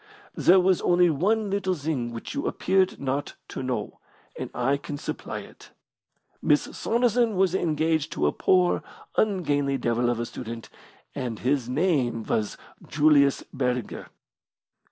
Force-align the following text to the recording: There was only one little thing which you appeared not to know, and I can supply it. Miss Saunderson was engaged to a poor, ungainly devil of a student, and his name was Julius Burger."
There 0.33 0.59
was 0.59 0.81
only 0.81 1.11
one 1.11 1.51
little 1.51 1.75
thing 1.75 2.11
which 2.11 2.33
you 2.33 2.47
appeared 2.47 2.99
not 2.99 3.35
to 3.49 3.61
know, 3.61 3.99
and 4.35 4.49
I 4.51 4.77
can 4.77 4.97
supply 4.97 5.41
it. 5.41 5.69
Miss 6.41 6.63
Saunderson 6.75 7.35
was 7.35 7.53
engaged 7.53 8.11
to 8.13 8.25
a 8.25 8.31
poor, 8.31 8.81
ungainly 9.15 9.77
devil 9.77 10.09
of 10.09 10.19
a 10.19 10.25
student, 10.25 10.71
and 11.13 11.37
his 11.37 11.69
name 11.69 12.23
was 12.23 12.57
Julius 12.87 13.43
Burger." 13.53 14.07